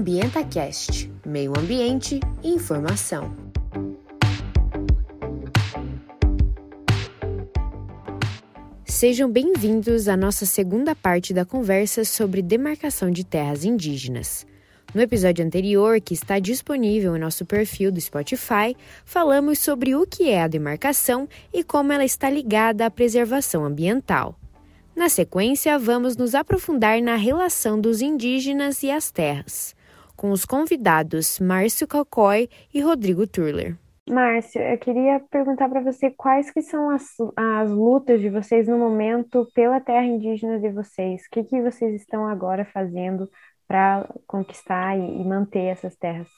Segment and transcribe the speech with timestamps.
[0.00, 3.34] AmbientaCast Meio Ambiente e Informação.
[8.86, 14.46] Sejam bem-vindos à nossa segunda parte da conversa sobre demarcação de terras indígenas.
[14.94, 18.74] No episódio anterior, que está disponível em nosso perfil do Spotify,
[19.04, 24.34] falamos sobre o que é a demarcação e como ela está ligada à preservação ambiental.
[24.96, 29.78] Na sequência, vamos nos aprofundar na relação dos indígenas e as terras,
[30.20, 33.74] com os convidados Márcio Calcói e Rodrigo Turler.
[34.06, 38.76] Márcio, eu queria perguntar para você quais que são as, as lutas de vocês no
[38.76, 41.22] momento pela terra indígena de vocês.
[41.22, 43.30] O que, que vocês estão agora fazendo
[43.66, 46.28] para conquistar e, e manter essas terras?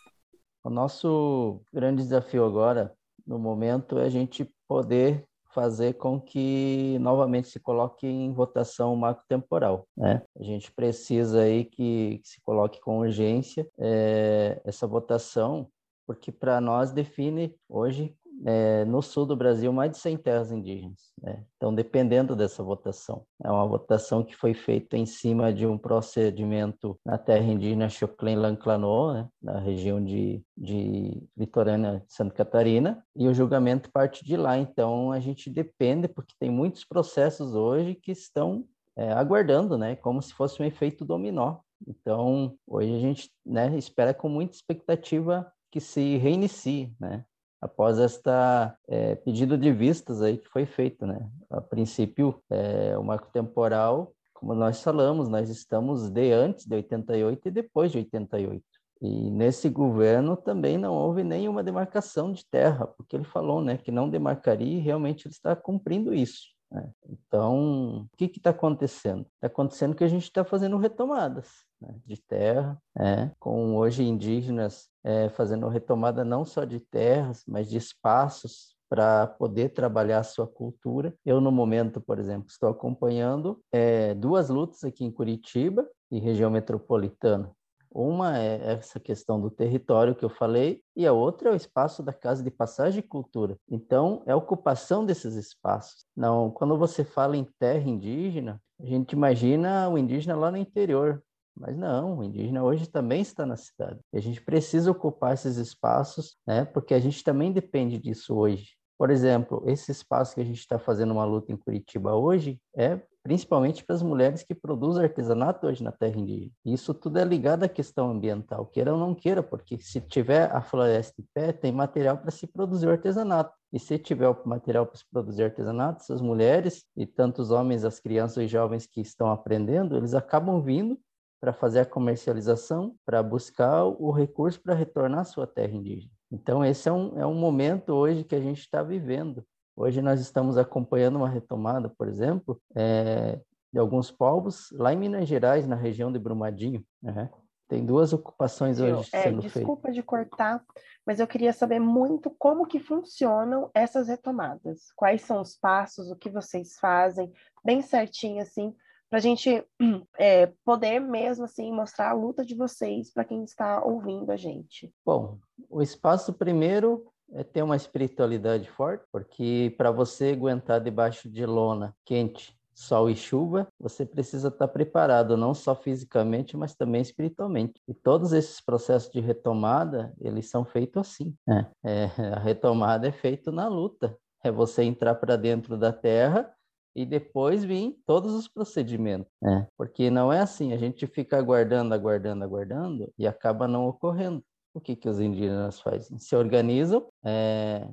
[0.62, 2.93] O nosso grande desafio agora,
[3.27, 8.97] no momento, é a gente poder fazer com que novamente se coloque em votação o
[8.97, 9.87] marco temporal.
[9.97, 10.23] Né?
[10.38, 15.69] A gente precisa aí que, que se coloque com urgência é, essa votação,
[16.06, 21.12] porque para nós define hoje é, no sul do Brasil mais de 100 terras indígenas.
[21.20, 21.44] Né?
[21.56, 26.98] Então, dependendo dessa votação, é uma votação que foi feita em cima de um procedimento
[27.05, 29.28] na terra indígena Choclen-Lanclanô, né?
[29.41, 34.58] na região de, de litorânea de Santa Catarina, e o julgamento parte de lá.
[34.58, 38.64] Então, a gente depende, porque tem muitos processos hoje que estão
[38.97, 39.97] é, aguardando, né?
[39.97, 41.58] como se fosse um efeito dominó.
[41.86, 47.25] Então, hoje a gente né, espera com muita expectativa que se reinicie, né?
[47.63, 51.31] Após esta é, pedido de vistas aí que foi feito, né?
[51.49, 57.47] A princípio, é, o marco temporal, como nós falamos, nós estamos de antes de 88
[57.47, 58.65] e depois de 88.
[59.01, 63.93] E nesse governo também não houve nenhuma demarcação de terra, porque ele falou, né, que
[63.93, 66.49] não demarcaria e realmente ele está cumprindo isso.
[66.69, 66.91] Né?
[67.09, 69.25] Então, o que está acontecendo?
[69.37, 71.49] Está acontecendo que a gente está fazendo retomadas
[71.83, 77.69] né, de terra, né, com hoje indígenas é, fazendo retomada não só de terras, mas
[77.69, 81.15] de espaços para poder trabalhar a sua cultura.
[81.25, 86.50] Eu, no momento, por exemplo, estou acompanhando é, duas lutas aqui em Curitiba e região
[86.50, 87.50] metropolitana.
[87.94, 92.03] Uma é essa questão do território que eu falei, e a outra é o espaço
[92.03, 93.56] da Casa de Passagem e Cultura.
[93.69, 96.06] Então, é a ocupação desses espaços.
[96.16, 101.22] Não, quando você fala em terra indígena, a gente imagina o indígena lá no interior,
[101.57, 104.01] mas não, o indígena hoje também está na cidade.
[104.13, 106.65] E a gente precisa ocupar esses espaços, né?
[106.65, 108.71] Porque a gente também depende disso hoje.
[108.99, 113.01] Por exemplo, esse espaço que a gente está fazendo uma luta em Curitiba hoje é
[113.23, 116.53] principalmente para as mulheres que produzem artesanato hoje na terra indígena.
[116.65, 120.61] Isso tudo é ligado à questão ambiental, queira ou não queira, porque se tiver a
[120.61, 123.53] floresta em pé, tem material para se produzir o artesanato.
[123.73, 128.01] E se tiver o material para se produzir artesanato, essas mulheres e tantos homens, as
[128.01, 130.99] crianças e jovens que estão aprendendo, eles acabam vindo
[131.42, 136.12] para fazer a comercialização, para buscar o recurso para retornar à sua terra indígena.
[136.30, 139.44] Então, esse é um, é um momento hoje que a gente está vivendo.
[139.76, 143.41] Hoje nós estamos acompanhando uma retomada, por exemplo, é,
[143.72, 146.84] de alguns povos lá em Minas Gerais, na região de Brumadinho.
[147.03, 147.28] Né?
[147.69, 149.54] Tem duas ocupações hoje é, sendo feitas.
[149.54, 150.62] Desculpa de cortar,
[151.04, 154.92] mas eu queria saber muito como que funcionam essas retomadas.
[154.94, 157.32] Quais são os passos, o que vocês fazem,
[157.64, 158.72] bem certinho assim,
[159.12, 159.62] para a gente
[160.19, 164.91] é, poder mesmo assim mostrar a luta de vocês para quem está ouvindo a gente.
[165.05, 165.37] Bom,
[165.69, 171.95] o espaço primeiro é ter uma espiritualidade forte, porque para você aguentar debaixo de lona
[172.06, 177.83] quente, sol e chuva, você precisa estar tá preparado, não só fisicamente, mas também espiritualmente.
[177.87, 181.37] E todos esses processos de retomada, eles são feitos assim.
[181.47, 181.71] Né?
[181.84, 184.17] É, a retomada é feita na luta.
[184.43, 186.51] É você entrar para dentro da terra
[186.94, 189.66] e depois vir todos os procedimentos, né?
[189.76, 194.42] Porque não é assim, a gente fica aguardando, aguardando, aguardando e acaba não ocorrendo.
[194.75, 196.19] O que, que os indígenas fazem?
[196.19, 197.86] Se organizam, é,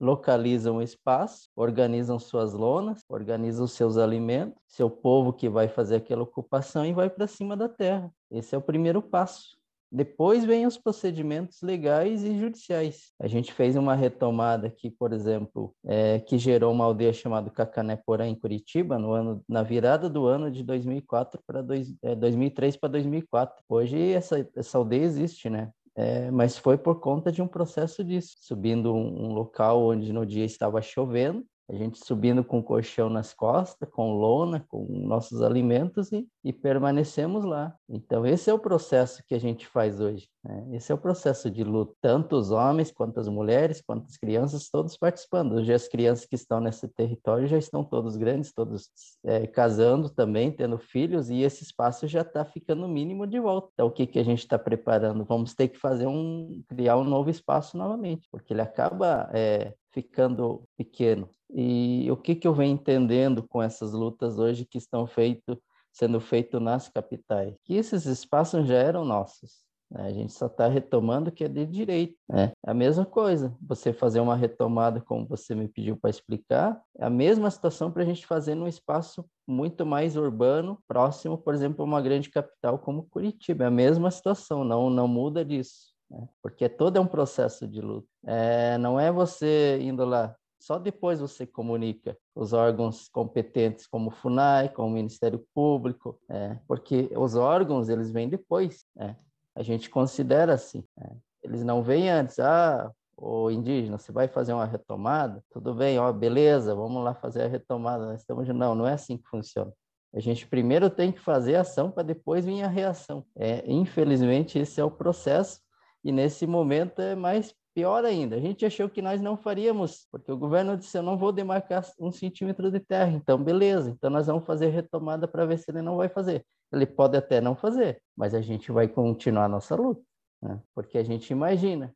[0.00, 6.22] localizam o espaço, organizam suas lonas, organizam seus alimentos, seu povo que vai fazer aquela
[6.22, 8.10] ocupação e vai para cima da terra.
[8.30, 9.56] Esse é o primeiro passo.
[9.94, 13.12] Depois vem os procedimentos legais e judiciais.
[13.20, 18.26] A gente fez uma retomada aqui, por exemplo, é, que gerou uma aldeia chamada Cacané-Porã,
[18.26, 21.62] em Curitiba, no ano, na virada do ano de 2004 para
[22.02, 23.62] é, 2003 para 2004.
[23.68, 25.70] Hoje essa, essa aldeia existe, né?
[25.94, 30.24] É, mas foi por conta de um processo disso, subindo um, um local onde no
[30.24, 36.12] dia estava chovendo, A gente subindo com colchão nas costas, com lona, com nossos alimentos
[36.12, 37.74] e, e permanecemos lá.
[37.88, 40.28] Então, esse é o processo que a gente faz hoje.
[40.44, 40.68] Né?
[40.72, 41.94] Esse é o processo de luta.
[42.02, 45.54] Tanto os homens, quanto as mulheres, quanto as crianças, todos participando.
[45.54, 48.90] Hoje, as crianças que estão nesse território já estão todos grandes, todos
[49.24, 53.70] é, casando também, tendo filhos, e esse espaço já está ficando mínimo de volta.
[53.72, 55.24] Então, o que, que a gente está preparando?
[55.24, 60.64] Vamos ter que fazer um, criar um novo espaço novamente, porque ele acaba é, ficando
[60.76, 61.28] pequeno.
[61.50, 65.60] E o que, que eu venho entendendo com essas lutas hoje que estão feito,
[65.92, 67.54] sendo feito nas capitais?
[67.64, 69.62] Que esses espaços já eram nossos.
[69.92, 70.06] Né?
[70.06, 72.16] A gente só está retomando que é de direito.
[72.28, 72.52] Né?
[72.64, 77.04] É a mesma coisa, você fazer uma retomada, como você me pediu para explicar, é
[77.04, 81.82] a mesma situação para a gente fazer num espaço muito mais urbano, próximo, por exemplo,
[81.82, 83.64] a uma grande capital como Curitiba.
[83.64, 85.91] É a mesma situação, não, não muda disso.
[86.12, 86.28] Né?
[86.42, 88.06] Porque todo é um processo de luta.
[88.24, 94.12] É, não é você indo lá, só depois você comunica os órgãos competentes, como o
[94.12, 98.84] FUNAI, como o Ministério Público, é, porque os órgãos eles vêm depois.
[98.96, 99.16] É.
[99.56, 100.84] A gente considera assim.
[101.00, 101.10] É.
[101.42, 102.38] Eles não vêm antes.
[102.38, 105.42] Ah, o indígena, você vai fazer uma retomada?
[105.50, 108.06] Tudo bem, ó, beleza, vamos lá fazer a retomada.
[108.06, 109.72] Nós estamos não, não é assim que funciona.
[110.14, 113.24] A gente primeiro tem que fazer a ação para depois vir a reação.
[113.34, 115.60] É, infelizmente esse é o processo
[116.04, 120.30] e nesse momento é mais Pior ainda, a gente achou que nós não faríamos, porque
[120.30, 123.12] o governo disse: eu não vou demarcar um centímetro de terra.
[123.12, 126.44] Então, beleza, então nós vamos fazer retomada para ver se ele não vai fazer.
[126.70, 130.02] Ele pode até não fazer, mas a gente vai continuar a nossa luta,
[130.42, 130.60] né?
[130.74, 131.94] porque a gente imagina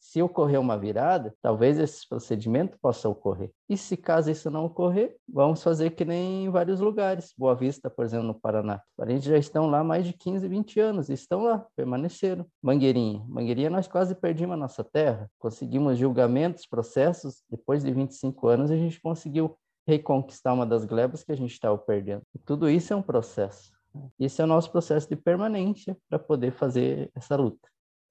[0.00, 3.50] se ocorrer uma virada, talvez esse procedimento possa ocorrer.
[3.68, 7.34] E se caso isso não ocorrer, vamos fazer que nem em vários lugares.
[7.36, 8.76] Boa Vista, por exemplo, no Paraná.
[8.76, 12.46] Os parentes já estão lá mais de 15, 20 anos, estão lá, permaneceram.
[12.62, 13.24] Mangueirinha.
[13.28, 15.30] Mangueirinha, nós quase perdimos a nossa terra.
[15.38, 17.42] Conseguimos julgamentos, processos.
[17.50, 19.56] Depois de 25 anos, a gente conseguiu
[19.86, 22.22] reconquistar uma das glebas que a gente estava perdendo.
[22.34, 23.72] E tudo isso é um processo.
[24.18, 27.68] Esse é o nosso processo de permanência para poder fazer essa luta.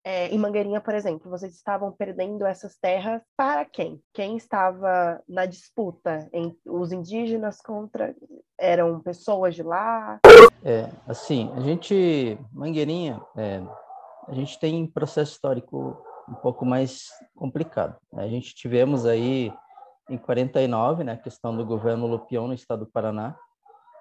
[0.09, 4.01] É, em Mangueirinha, por exemplo, vocês estavam perdendo essas terras para quem?
[4.13, 6.29] Quem estava na disputa?
[6.65, 8.15] Os indígenas contra.
[8.57, 10.17] Eram pessoas de lá?
[10.63, 12.39] É, assim, a gente.
[12.53, 13.61] Mangueirinha, é,
[14.29, 17.97] a gente tem processo histórico um pouco mais complicado.
[18.13, 18.23] Né?
[18.23, 19.51] A gente tivemos aí
[20.09, 23.35] em 49, né, a questão do governo Lupião no estado do Paraná,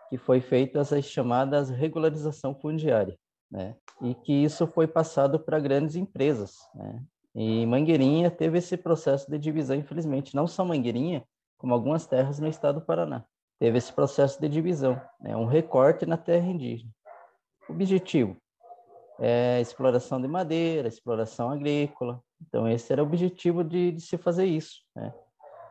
[0.08, 3.18] que foi feita as chamadas regularização fundiária
[3.50, 3.76] né?
[4.02, 7.02] E que isso foi passado para grandes empresas, né?
[7.34, 11.22] E Mangueirinha teve esse processo de divisão, infelizmente, não só Mangueirinha,
[11.58, 13.25] como algumas terras no estado do Paraná.
[13.58, 15.37] Teve esse processo de divisão, né?
[15.37, 16.90] um recorte na terra indígena.
[17.69, 18.37] Objetivo
[19.19, 22.22] é exploração de madeira, exploração agrícola.
[22.40, 24.82] Então, esse era o objetivo de, de se fazer isso.
[24.94, 25.12] Né?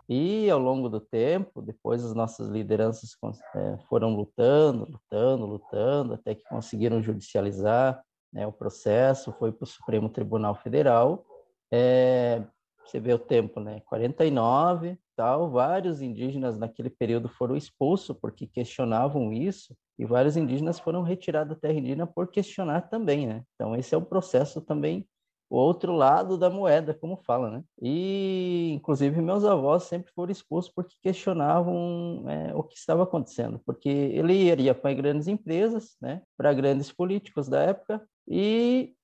[0.07, 3.17] E ao longo do tempo, depois as nossas lideranças
[3.55, 9.67] é, foram lutando, lutando, lutando, até que conseguiram judicializar né, o processo, foi para o
[9.67, 11.25] Supremo Tribunal Federal.
[11.71, 12.43] É,
[12.85, 13.81] você vê o tempo, né?
[13.85, 21.01] 49, tal, vários indígenas naquele período foram expulsos porque questionavam isso, e vários indígenas foram
[21.01, 23.43] retirados da terra indígena por questionar também, né?
[23.55, 25.07] Então esse é um processo também
[25.49, 27.63] o outro lado da moeda, como fala, né?
[27.81, 33.89] E, inclusive, meus avós sempre foram expulsos porque questionavam é, o que estava acontecendo, porque
[33.89, 36.21] ele iria para grandes empresas, né?
[36.37, 38.95] Para grandes políticos da época e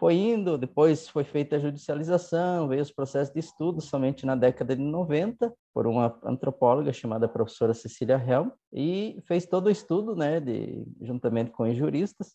[0.00, 4.74] foi indo, depois foi feita a judicialização, veio os processos de estudo somente na década
[4.74, 10.40] de 90 por uma antropóloga chamada professora Cecília Helm e fez todo o estudo, né,
[10.40, 12.34] de juntamente com os juristas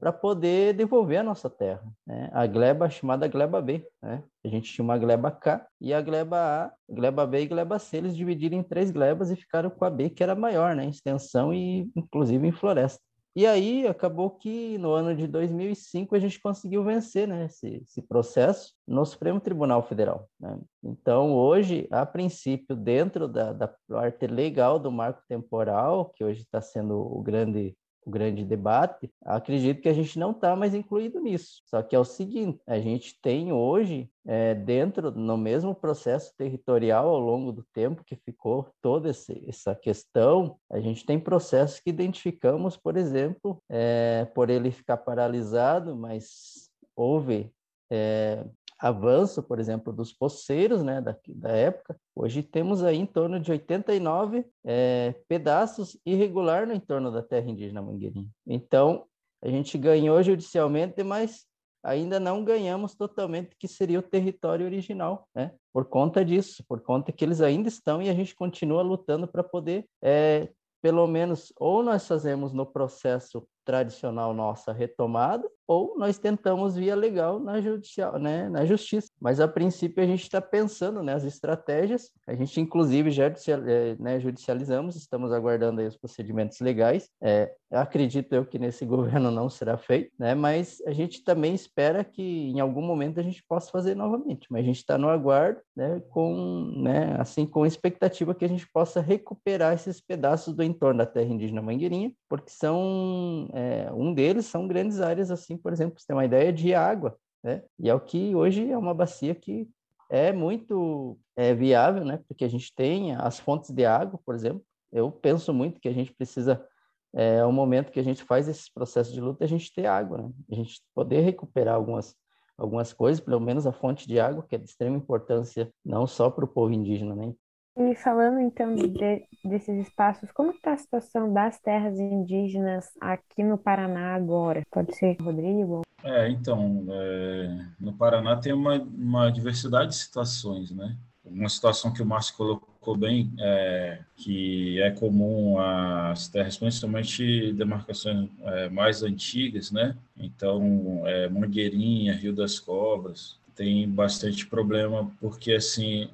[0.00, 1.84] para poder devolver a nossa terra.
[2.06, 2.30] Né?
[2.32, 3.86] A gleba chamada gleba B.
[4.02, 4.24] Né?
[4.42, 7.98] A gente tinha uma gleba K e a gleba A, gleba B e gleba C,
[7.98, 10.86] eles dividiram em três glebas e ficaram com a B, que era maior, né?
[10.86, 13.00] em extensão e inclusive em floresta.
[13.36, 18.02] E aí acabou que no ano de 2005 a gente conseguiu vencer né, esse, esse
[18.02, 20.28] processo no Supremo Tribunal Federal.
[20.40, 20.58] Né?
[20.82, 26.60] Então, hoje, a princípio, dentro da, da parte legal do marco temporal, que hoje está
[26.60, 27.76] sendo o grande
[28.10, 31.62] grande debate, acredito que a gente não está mais incluído nisso.
[31.64, 37.08] Só que é o seguinte, a gente tem hoje, é, dentro, no mesmo processo territorial
[37.08, 41.90] ao longo do tempo que ficou toda esse, essa questão, a gente tem processos que
[41.90, 47.50] identificamos, por exemplo, é, por ele ficar paralisado, mas houve
[47.90, 48.44] é,
[48.80, 53.52] avanço, por exemplo, dos poceiros né, da, da época, hoje temos aí em torno de
[53.52, 58.28] 89 é, pedaços irregular no entorno da terra indígena Mangueirinha.
[58.46, 59.04] Então,
[59.42, 61.46] a gente ganhou judicialmente, mas
[61.82, 65.52] ainda não ganhamos totalmente que seria o território original, né?
[65.72, 69.42] Por conta disso, por conta que eles ainda estão e a gente continua lutando para
[69.42, 70.48] poder, é,
[70.82, 77.38] pelo menos, ou nós fazemos no processo tradicional nossa retomada, ou nós tentamos via legal
[77.38, 79.08] na, judicial, né, na justiça.
[79.20, 83.96] Mas a princípio a gente está pensando nas né, estratégias, a gente inclusive já é,
[83.96, 87.08] né, judicializamos, estamos aguardando os procedimentos legais.
[87.22, 92.02] É, acredito eu que nesse governo não será feito, né, mas a gente também espera
[92.02, 94.48] que em algum momento a gente possa fazer novamente.
[94.50, 98.68] Mas a gente está no aguardo, né, com, né, assim, com expectativa que a gente
[98.72, 104.46] possa recuperar esses pedaços do entorno da terra indígena Mangueirinha, porque são é, um deles
[104.46, 107.62] são grandes áreas, assim, por exemplo, você tem uma ideia de água, né?
[107.78, 109.68] E é o que hoje é uma bacia que
[110.10, 112.20] é muito é, viável, né?
[112.28, 114.62] Porque a gente tem as fontes de água, por exemplo.
[114.92, 116.66] Eu penso muito que a gente precisa,
[117.14, 120.18] é o momento que a gente faz esses processos de luta, a gente ter água,
[120.18, 120.30] né?
[120.50, 122.14] A gente poder recuperar algumas
[122.60, 126.30] algumas coisas, pelo menos a fonte de água, que é de extrema importância não só
[126.30, 127.32] para o povo indígena, né?
[127.76, 133.56] E falando então de, desses espaços, como está a situação das terras indígenas aqui no
[133.56, 134.62] Paraná agora?
[134.70, 135.82] Pode ser, Rodrigo?
[136.02, 140.96] É, então, é, no Paraná tem uma, uma diversidade de situações, né?
[141.24, 148.28] Uma situação que o Márcio colocou bem, é, que é comum às terras, principalmente demarcações
[148.42, 149.94] é, mais antigas, né?
[150.16, 156.08] Então, é, Mangueirinha, Rio das Cobras, tem bastante problema, porque, assim,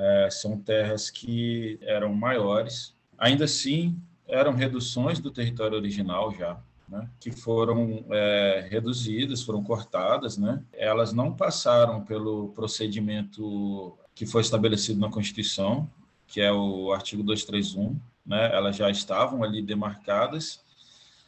[0.00, 7.08] é, são terras que eram maiores, ainda assim eram reduções do território original já, né,
[7.20, 14.98] que foram é, reduzidas, foram cortadas, né, elas não passaram pelo procedimento que foi estabelecido
[14.98, 15.88] na Constituição,
[16.26, 20.60] que é o artigo 231, né, elas já estavam ali demarcadas,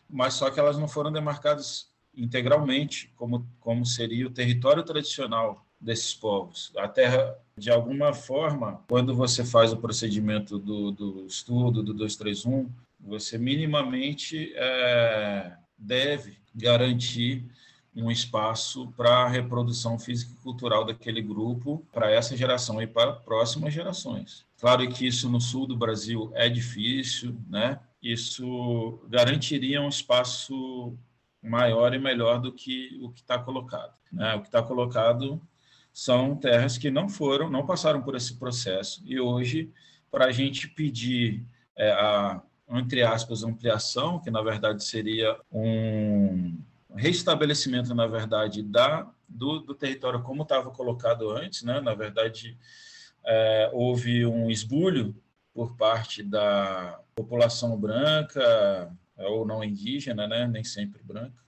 [0.08, 6.14] mas só que elas não foram demarcadas integralmente, como, como seria o território tradicional desses
[6.14, 6.72] povos.
[6.76, 12.70] A terra, de alguma forma, quando você faz o procedimento do, do estudo do 231,
[12.98, 17.44] você minimamente é, deve garantir
[17.94, 23.12] um espaço para a reprodução física e cultural daquele grupo para essa geração e para
[23.12, 24.46] próximas gerações.
[24.58, 27.78] Claro que isso no sul do Brasil é difícil, né?
[28.02, 30.96] Isso garantiria um espaço
[31.42, 33.92] maior e melhor do que o que está colocado.
[34.12, 34.34] Né?
[34.34, 35.40] O que está colocado
[35.92, 39.02] são terras que não foram, não passaram por esse processo.
[39.04, 39.70] E hoje,
[40.10, 41.44] para a gente pedir
[41.76, 46.58] é, a, entre aspas, ampliação, que na verdade seria um
[46.94, 51.80] restabelecimento, na verdade, da, do, do território como estava colocado antes, né?
[51.80, 52.56] na verdade,
[53.24, 55.14] é, houve um esbulho
[55.54, 60.46] por parte da população branca ou não indígena, né?
[60.46, 61.42] nem sempre branca,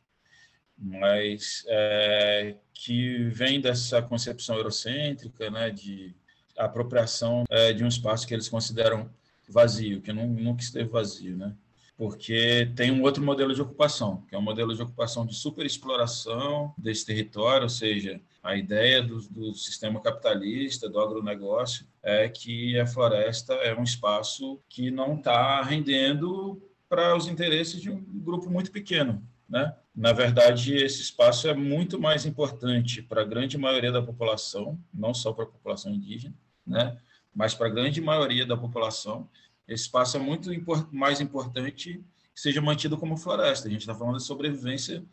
[0.77, 6.15] mas é, que vem dessa concepção eurocêntrica, né, de
[6.57, 9.11] apropriação é, de um espaço que eles consideram
[9.49, 11.55] vazio, que não, nunca esteve vazio, né?
[11.97, 16.75] Porque tem um outro modelo de ocupação, que é um modelo de ocupação de superexploração
[16.77, 22.87] desse território, ou seja, a ideia do, do sistema capitalista, do agronegócio, é que a
[22.87, 28.73] floresta é um espaço que não está rendendo para os interesses de um grupo muito
[28.73, 29.75] pequeno, né?
[29.95, 35.15] Na verdade, esse espaço é muito mais importante para a grande maioria da população, não
[35.15, 36.35] só para a população indígena,
[36.67, 36.99] né?
[37.35, 39.29] mas para a grande maioria da população.
[39.69, 40.51] Esse espaço é muito
[40.91, 42.03] mais importante
[42.35, 43.69] que seja mantido como floresta.
[43.69, 45.05] A gente está falando da sobrevivência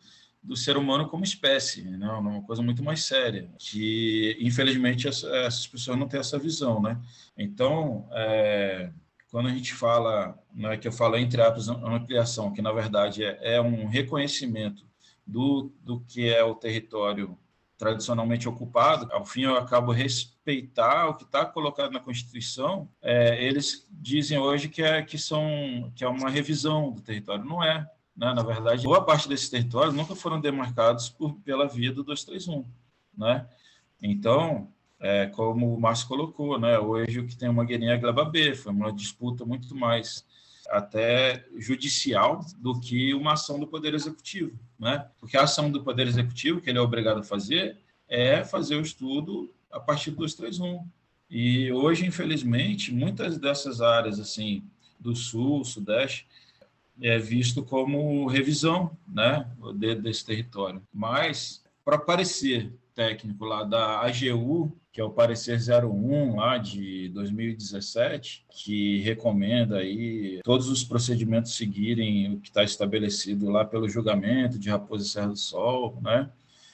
[0.42, 2.08] do ser humano como espécie, né?
[2.08, 6.82] uma coisa muito mais séria, que infelizmente essas pessoas não têm essa visão.
[6.82, 7.00] Né?
[7.38, 8.90] Então, é,
[9.32, 13.54] quando a gente fala, né, que eu falo entre aspas, ampliação, que na verdade é,
[13.54, 14.84] é um reconhecimento
[15.26, 17.36] do, do que é o território
[17.78, 23.88] tradicionalmente ocupado, ao fim eu acabo respeitar o que está colocado na Constituição, é, eles
[23.90, 27.42] dizem hoje que é, que, são, que é uma revisão do território.
[27.42, 27.90] Não é.
[28.14, 28.34] Né?
[28.34, 32.64] Na verdade, boa parte desses territórios nunca foram demarcados por, pela via do 231.
[33.16, 33.48] Né?
[34.00, 34.68] Então,
[35.02, 36.78] é, como o Márcio colocou, né?
[36.78, 40.24] hoje o que tem uma guerrinha é Gleba B, foi uma disputa muito mais
[40.70, 45.06] até judicial do que uma ação do Poder Executivo, né?
[45.18, 47.76] Porque a ação do Poder Executivo, que ele é obrigado a fazer,
[48.08, 50.86] é fazer o estudo a partir do 231.
[51.28, 54.64] E hoje, infelizmente, muitas dessas áreas, assim,
[55.00, 56.28] do Sul, Sudeste,
[57.00, 59.50] é visto como revisão, né,
[60.00, 60.80] desse território.
[60.92, 68.44] Mas, para aparecer técnico lá da AGU, que é o parecer 01 lá de 2017,
[68.50, 74.68] que recomenda aí todos os procedimentos seguirem o que está estabelecido lá pelo julgamento de
[74.68, 76.30] Raposa e Serra do Sol, né?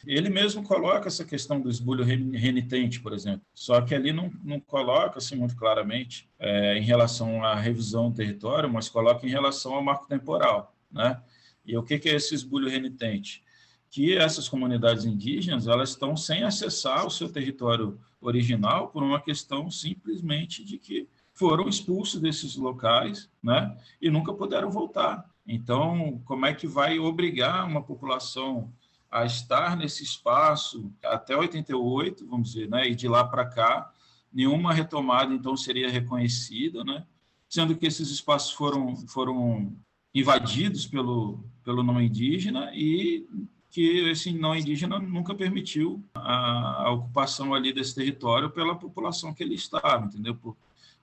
[0.07, 4.61] ele mesmo coloca essa questão do esbulho renitente, por exemplo, só que ali não, não
[4.61, 9.75] coloca assim muito claramente é, em relação à revisão do território, mas coloca em relação
[9.75, 11.21] ao marco temporal, né?
[11.65, 13.45] E o que, que é esse esbulho renitente?
[13.91, 19.71] Que essas comunidades indígenas elas estão sem acessar o seu território original por uma questão
[19.71, 23.77] simplesmente de que foram expulsos desses locais, né?
[24.01, 25.25] E nunca puderam voltar.
[25.47, 28.73] Então, como é que vai obrigar uma população
[29.11, 32.89] a estar nesse espaço até 88, vamos dizer, né?
[32.89, 33.91] E de lá para cá,
[34.33, 37.07] nenhuma retomada então seria reconhecida, né?
[37.49, 39.77] Sendo que esses espaços foram foram
[40.15, 43.27] invadidos pelo pelo não indígena e
[43.71, 49.43] que esse não indígena nunca permitiu a, a ocupação ali desse território pela população que
[49.43, 50.35] ele estava, entendeu?
[50.35, 50.57] Por,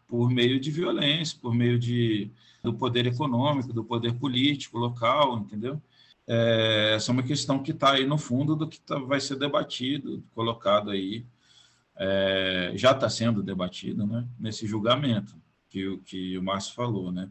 [0.08, 2.32] por meio de violência, por meio de
[2.66, 5.80] do poder econômico, do poder político local, entendeu?
[6.28, 9.36] É, essa é uma questão que está aí no fundo do que tá, vai ser
[9.38, 11.24] debatido, colocado aí,
[11.96, 14.28] é, já está sendo debatido, né?
[14.40, 15.36] Nesse julgamento
[15.70, 17.30] que, que o Márcio falou, né?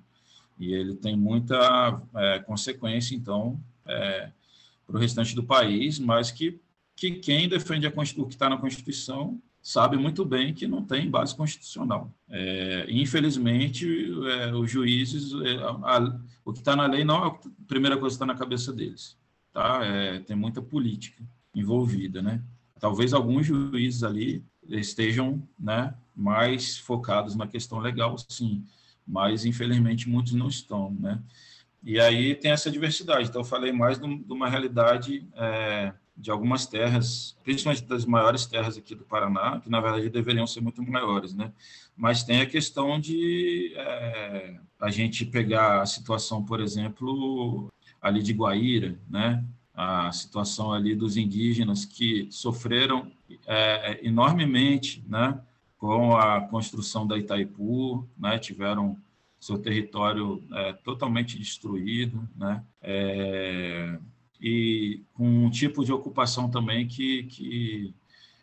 [0.58, 4.30] E ele tem muita é, consequência, então, é,
[4.86, 6.60] para o restante do país, mas que,
[6.96, 11.34] que quem defende o que está na Constituição sabe muito bem que não tem base
[11.34, 12.12] constitucional.
[12.28, 17.38] É, infelizmente, é, os juízes, é, a, o que está na lei não é a
[17.66, 19.16] primeira coisa que está na cabeça deles.
[19.54, 19.80] Tá?
[19.82, 21.24] É, tem muita política
[21.54, 22.20] envolvida.
[22.20, 22.42] Né?
[22.78, 28.64] Talvez alguns juízes ali estejam né, mais focados na questão legal, sim,
[29.06, 30.90] mas infelizmente muitos não estão.
[31.00, 31.18] Né?
[31.84, 33.28] E aí tem essa diversidade.
[33.28, 38.78] Então, eu falei mais de uma realidade é, de algumas terras, principalmente das maiores terras
[38.78, 41.52] aqui do Paraná, que na verdade deveriam ser muito maiores, né?
[41.94, 48.32] Mas tem a questão de é, a gente pegar a situação, por exemplo, ali de
[48.32, 49.44] Guaíra, né?
[49.74, 53.12] A situação ali dos indígenas que sofreram
[53.46, 55.38] é, enormemente, né?
[55.76, 58.38] Com a construção da Itaipu, né?
[58.38, 58.96] Tiveram
[59.44, 62.64] seu território é, totalmente destruído, né?
[62.80, 63.98] É,
[64.40, 67.94] e com um tipo de ocupação também que, que,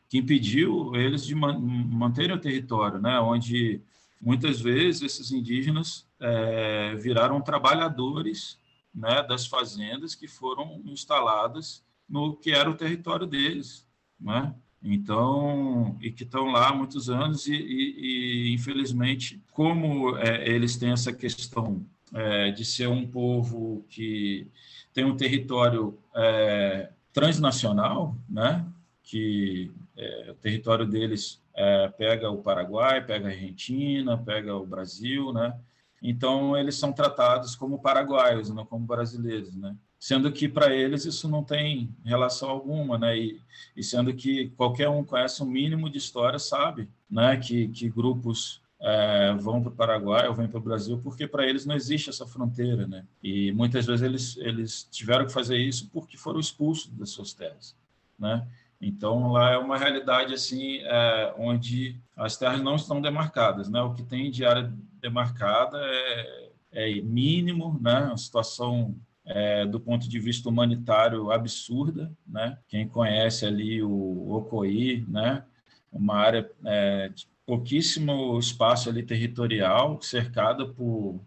[0.07, 3.19] que impediu eles de man, manterem o território, né?
[3.19, 3.81] onde
[4.21, 8.59] muitas vezes esses indígenas é, viraram trabalhadores
[8.93, 13.87] né, das fazendas que foram instaladas no que era o território deles,
[14.19, 14.53] né?
[14.83, 20.75] Então, e que estão lá há muitos anos e, e, e infelizmente, como é, eles
[20.75, 24.47] têm essa questão é, de ser um povo que
[24.93, 28.65] tem um território é, transnacional, né?
[29.03, 35.31] que é, o território deles é, pega o Paraguai, pega a Argentina, pega o Brasil,
[35.31, 35.53] né?
[36.01, 39.75] Então eles são tratados como paraguaios, não como brasileiros, né?
[39.99, 43.15] Sendo que para eles isso não tem relação alguma, né?
[43.17, 43.39] E,
[43.75, 47.37] e sendo que qualquer um conhece um mínimo de história sabe, né?
[47.37, 51.45] Que, que grupos é, vão para o Paraguai ou vêm para o Brasil, porque para
[51.45, 53.05] eles não existe essa fronteira, né?
[53.21, 57.75] E muitas vezes eles, eles tiveram que fazer isso porque foram expulsos das suas terras,
[58.17, 58.47] né?
[58.81, 63.79] Então lá é uma realidade assim, é, onde as terras não estão demarcadas, né?
[63.83, 68.15] O que tem de área demarcada é, é mínimo, né?
[68.17, 72.57] Situação é, do ponto de vista humanitário absurda, né?
[72.67, 75.43] Quem conhece ali o Ocoí, né?
[75.91, 77.11] Uma área é,
[77.45, 81.19] pouquíssimo espaço ali territorial, cercada por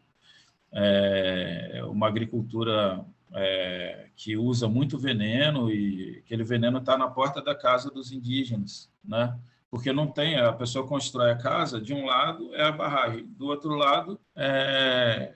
[0.72, 7.54] é, uma agricultura é, que usa muito veneno e aquele veneno está na porta da
[7.54, 9.38] casa dos indígenas, né?
[9.74, 13.46] Porque não tem, a pessoa constrói a casa, de um lado é a barragem, do
[13.46, 15.34] outro lado é,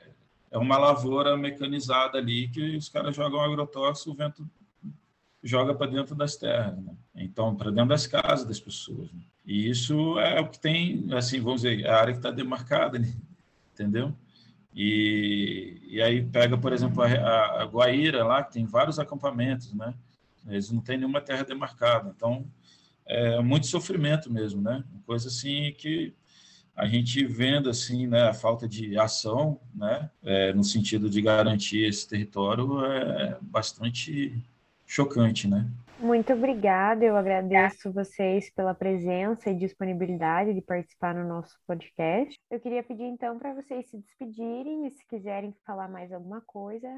[0.49, 4.49] é uma lavoura mecanizada ali que os caras jogam agrotóxico, o vento
[5.43, 6.95] joga para dentro das terras, né?
[7.17, 9.11] então para dentro das casas das pessoas.
[9.13, 9.23] Né?
[9.45, 13.13] E isso é o que tem, assim, vamos dizer, a área que está demarcada, né?
[13.75, 14.15] entendeu?
[14.73, 19.93] E, e aí pega, por exemplo, a, a Guaíra lá, que tem vários acampamentos, né?
[20.47, 22.47] Eles não têm nenhuma terra demarcada, então
[23.09, 24.85] é muito sofrimento mesmo, né?
[25.07, 26.15] Coisa assim que
[26.77, 31.85] a gente vendo assim, né, a falta de ação, né, é, no sentido de garantir
[31.85, 34.41] esse território é bastante
[34.87, 35.69] chocante, né?
[35.99, 42.39] Muito obrigada, eu agradeço vocês pela presença e disponibilidade de participar no nosso podcast.
[42.49, 46.89] Eu queria pedir então para vocês se despedirem e se quiserem falar mais alguma coisa.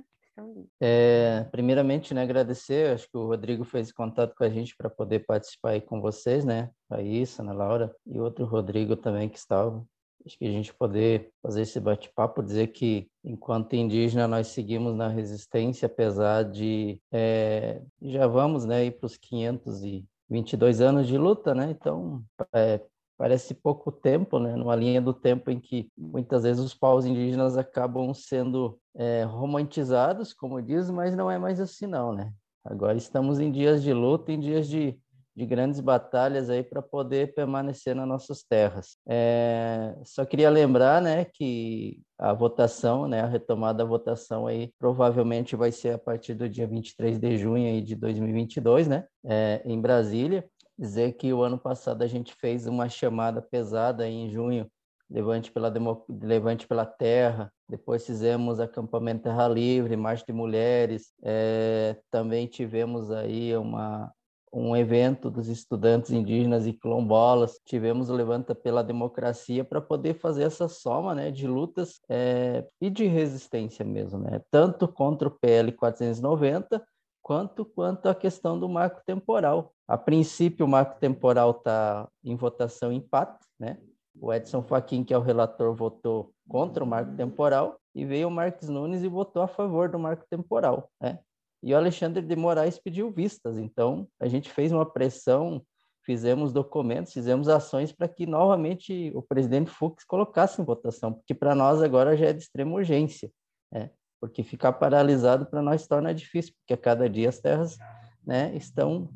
[0.81, 5.21] É, primeiramente, né, agradecer, acho que o Rodrigo fez contato com a gente para poder
[5.21, 9.85] participar aí com vocês, né, a Issa, a Laura e outro Rodrigo também que estava
[10.27, 15.09] Acho que a gente poder fazer esse bate-papo, dizer que enquanto indígena nós seguimos na
[15.09, 21.71] resistência, apesar de é, já vamos né, para os 522 anos de luta, né?
[21.71, 22.23] Então
[22.55, 22.81] é,
[23.21, 24.57] parece pouco tempo, né?
[24.57, 30.33] Numa linha do tempo em que muitas vezes os povos indígenas acabam sendo é, romantizados,
[30.33, 32.33] como diz, mas não é mais assim não, né?
[32.65, 34.99] Agora estamos em dias de luta, em dias de
[35.35, 38.99] de grandes batalhas aí para poder permanecer nas nossas terras.
[39.09, 45.57] É, só queria lembrar, né, que a votação, né, a retomada da votação aí provavelmente
[45.57, 49.81] vai ser a partir do dia 23 de junho aí de 2022, né, é, em
[49.81, 50.45] Brasília.
[50.81, 54.67] Dizer que o ano passado a gente fez uma chamada pesada em junho
[55.11, 56.07] Levante pela, Demo...
[56.09, 63.55] Levante pela Terra, depois fizemos acampamento Terra Livre, Marcha de Mulheres, é, também tivemos aí
[63.59, 64.11] uma,
[64.51, 67.61] um evento dos estudantes indígenas e quilombolas.
[67.67, 72.89] Tivemos o Levanta pela Democracia para poder fazer essa soma né, de lutas é, e
[72.89, 74.41] de resistência mesmo, né?
[74.51, 76.83] tanto contra o PL 490
[77.23, 79.73] quanto quanto a questão do marco temporal.
[79.87, 83.79] A princípio, o marco temporal está em votação empate, né?
[84.21, 88.31] O Edson Fachin, que é o relator, votou contra o marco temporal e veio o
[88.31, 91.19] Marcos Nunes e votou a favor do marco temporal, né?
[91.63, 93.59] e o Alexandre de Moraes pediu vistas.
[93.59, 95.63] Então, a gente fez uma pressão,
[96.05, 101.55] fizemos documentos, fizemos ações para que novamente o presidente Fux colocasse em votação, porque para
[101.55, 103.31] nós agora já é de extrema urgência,
[103.71, 103.91] né?
[104.21, 107.79] Porque ficar paralisado para nós torna difícil, porque a cada dia as terras
[108.25, 109.09] né, estão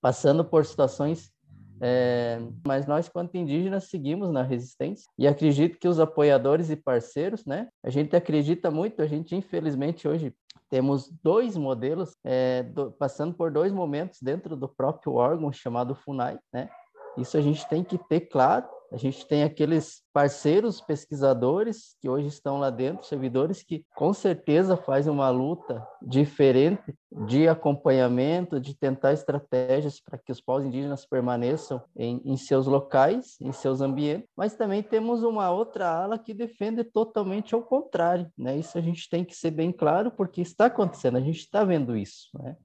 [0.00, 1.30] passando por situações
[1.82, 7.46] é, mas nós, quanto indígenas, seguimos na resistência e acredito que os apoiadores e parceiros,
[7.46, 7.68] né?
[7.82, 10.34] A gente acredita muito, a gente infelizmente hoje
[10.68, 16.38] temos dois modelos, é, do, passando por dois momentos dentro do próprio órgão chamado FUNAI,
[16.52, 16.68] né?
[17.16, 22.26] Isso a gente tem que ter claro a gente tem aqueles parceiros pesquisadores que hoje
[22.26, 26.94] estão lá dentro, servidores que com certeza fazem uma luta diferente
[27.26, 33.36] de acompanhamento, de tentar estratégias para que os povos indígenas permaneçam em, em seus locais,
[33.40, 34.28] em seus ambientes.
[34.36, 38.30] Mas também temos uma outra ala que defende totalmente ao contrário.
[38.36, 38.56] Né?
[38.58, 41.96] Isso a gente tem que ser bem claro, porque está acontecendo, a gente está vendo
[41.96, 42.28] isso.
[42.34, 42.56] Né?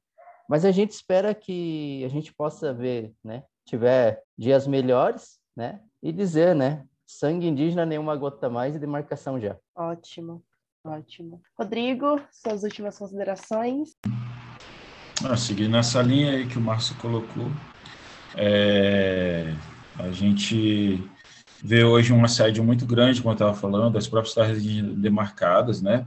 [0.50, 3.44] Mas a gente espera que a gente possa ver, né?
[3.66, 5.82] tiver dias melhores, né?
[6.06, 6.86] E dizer, né?
[7.04, 9.58] Sangue indígena, nenhuma gota mais e demarcação já.
[9.76, 10.44] Ótimo,
[10.84, 11.42] ótimo.
[11.58, 13.96] Rodrigo, suas últimas considerações?
[15.28, 17.48] Ah, seguindo nessa linha aí que o Márcio colocou,
[18.36, 19.52] é,
[19.98, 21.04] a gente
[21.64, 26.06] vê hoje um assédio muito grande, como eu estava falando, das próprias terras demarcadas, né?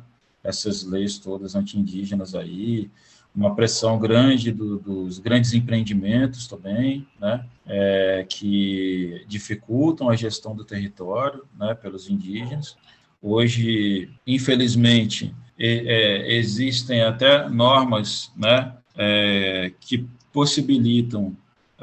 [0.48, 2.90] Essas leis todas anti-indígenas aí,
[3.34, 10.64] uma pressão grande do, dos grandes empreendimentos também, né, é, que dificultam a gestão do
[10.64, 12.76] território, né, pelos indígenas.
[13.20, 21.36] Hoje, infelizmente, é, existem até normas, né, é, que possibilitam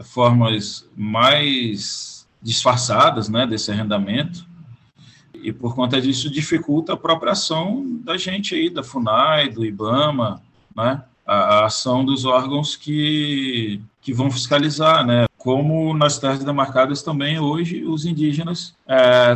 [0.04, 4.46] formas mais disfarçadas, né, desse arrendamento,
[5.46, 10.42] e por conta disso dificulta a própria ação da gente aí, da FUNAI, do IBAMA,
[10.76, 15.26] né, a, a ação dos órgãos que, que vão fiscalizar, né?
[15.38, 18.76] Como nas terras demarcadas também hoje os indígenas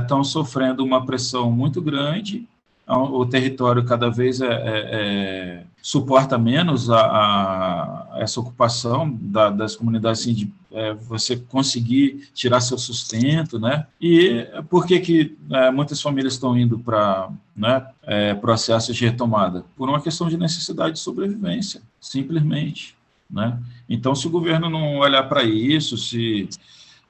[0.02, 2.48] estão é, sofrendo uma pressão muito grande
[2.90, 4.52] o território cada vez é, é,
[4.92, 12.62] é, suporta menos a, a essa ocupação da, das comunidades, de é, você conseguir tirar
[12.62, 13.88] seu sustento, né?
[14.00, 19.66] E por que que é, muitas famílias estão indo para né, é, processos de retomada?
[19.76, 22.96] Por uma questão de necessidade de sobrevivência, simplesmente,
[23.30, 23.60] né?
[23.88, 26.48] Então, se o governo não olhar para isso, se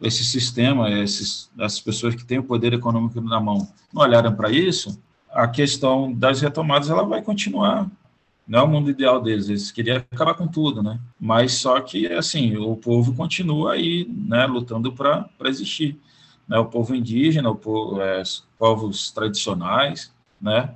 [0.02, 4.50] esse sistema, esses, essas pessoas que têm o poder econômico na mão não olharem para
[4.50, 4.98] isso,
[5.30, 7.90] a questão das retomadas ela vai continuar.
[8.50, 11.00] Não é o mundo ideal deles, eles queriam acabar com tudo, né?
[11.20, 15.96] Mas só que, assim, o povo continua aí, né, lutando para existir.
[16.48, 16.58] Né?
[16.58, 20.72] O povo indígena, o povo, é, os povos tradicionais, né?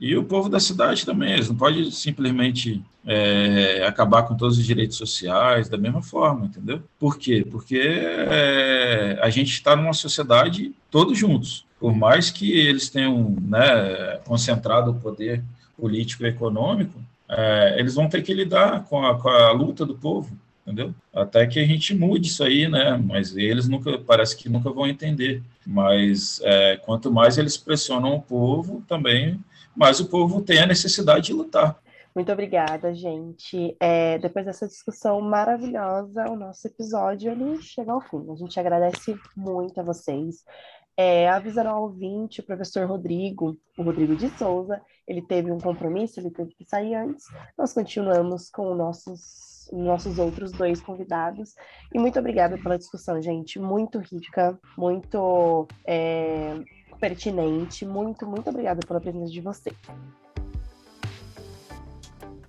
[0.00, 4.64] E o povo da cidade também, eles não podem simplesmente é, acabar com todos os
[4.64, 6.82] direitos sociais da mesma forma, entendeu?
[6.98, 7.46] Por quê?
[7.48, 14.18] Porque é, a gente está numa sociedade todos juntos por mais que eles tenham né,
[14.24, 15.42] concentrado o poder
[15.76, 19.94] político e econômico, é, eles vão ter que lidar com a, com a, luta do
[19.94, 20.36] povo,
[20.66, 20.94] entendeu?
[21.12, 22.96] Até que a gente mude isso aí, né?
[22.96, 25.42] Mas eles nunca, parece que nunca vão entender.
[25.66, 29.38] Mas é, quanto mais eles pressionam o povo, também
[29.76, 31.78] mais o povo tem a necessidade de lutar.
[32.14, 33.76] Muito obrigada, gente.
[33.78, 38.26] É, depois dessa discussão maravilhosa, o nosso episódio ele chega ao fim.
[38.32, 40.44] A gente agradece muito a vocês
[41.00, 46.18] é, avisaram ao ouvinte, o professor Rodrigo, o Rodrigo de Souza, ele teve um compromisso,
[46.18, 47.24] ele teve que sair antes.
[47.56, 51.54] Nós continuamos com nossos, nossos outros dois convidados.
[51.94, 53.60] E muito obrigada pela discussão, gente.
[53.60, 56.56] Muito rica, muito é,
[56.98, 57.86] pertinente.
[57.86, 59.76] Muito, muito obrigada pela presença de vocês.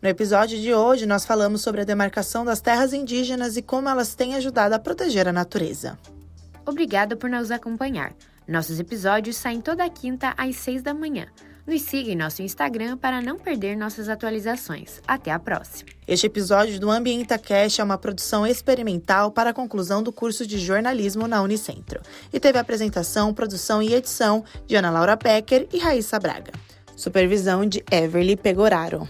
[0.02, 4.16] No episódio de hoje, nós falamos sobre a demarcação das terras indígenas e como elas
[4.16, 6.00] têm ajudado a proteger a natureza.
[6.66, 8.12] Obrigada por nos acompanhar.
[8.50, 11.28] Nossos episódios saem toda quinta às seis da manhã.
[11.68, 15.04] Nos siga em nosso Instagram para não perder nossas atualizações.
[15.08, 15.92] Até a próxima.
[16.08, 20.58] Este episódio do Ambienta Cash é uma produção experimental para a conclusão do curso de
[20.58, 22.02] jornalismo na Unicentro
[22.34, 26.52] e teve apresentação, produção e edição de Ana Laura Pecker e Raíssa Braga.
[26.96, 29.08] Supervisão de Everly Pegoraro.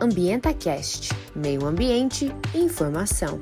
[0.00, 3.38] Ambienta Cast, meio ambiente e informação.